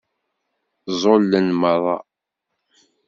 [0.99, 1.97] Ẓẓulen meṛṛa.